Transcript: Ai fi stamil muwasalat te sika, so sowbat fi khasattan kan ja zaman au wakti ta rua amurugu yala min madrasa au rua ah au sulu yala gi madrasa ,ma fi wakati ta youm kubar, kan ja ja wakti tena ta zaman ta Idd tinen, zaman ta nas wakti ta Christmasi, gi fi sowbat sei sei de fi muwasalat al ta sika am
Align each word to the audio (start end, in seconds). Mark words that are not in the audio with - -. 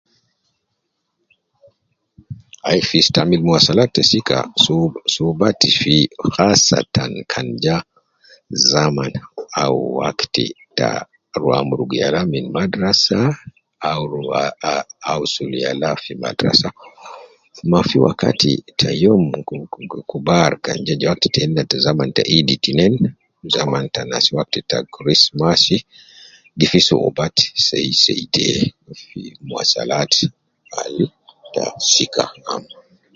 Ai 2.69 2.81
fi 2.89 2.97
stamil 3.07 3.41
muwasalat 3.45 3.89
te 3.95 4.01
sika, 4.11 4.37
so 4.63 4.75
sowbat 5.13 5.59
fi 5.79 5.95
khasattan 6.33 7.11
kan 7.31 7.47
ja 7.65 7.77
zaman 8.71 9.13
au 9.63 9.77
wakti 9.99 10.45
ta 10.77 10.89
rua 11.41 11.55
amurugu 11.61 11.95
yala 12.01 12.19
min 12.31 12.45
madrasa 12.57 13.17
au 13.89 14.01
rua 14.13 14.43
ah 14.71 14.83
au 15.11 15.21
sulu 15.33 15.57
yala 15.65 15.89
gi 16.03 16.13
madrasa 16.23 16.67
,ma 17.71 17.79
fi 17.89 17.97
wakati 18.07 18.51
ta 18.79 18.89
youm 19.03 19.23
kubar, 20.11 20.51
kan 20.65 20.77
ja 20.87 20.93
ja 21.01 21.07
wakti 21.11 21.27
tena 21.35 21.61
ta 21.71 21.77
zaman 21.85 22.09
ta 22.15 22.21
Idd 22.37 22.49
tinen, 22.63 22.95
zaman 23.55 23.85
ta 23.93 24.01
nas 24.11 24.25
wakti 24.37 24.59
ta 24.69 24.77
Christmasi, 24.95 25.77
gi 26.59 26.65
fi 26.71 26.79
sowbat 26.87 27.35
sei 27.67 27.89
sei 28.03 28.23
de 28.35 28.47
fi 29.03 29.21
muwasalat 29.47 30.11
al 30.81 30.95
ta 31.53 31.65
sika 31.93 32.25
am 32.53 32.63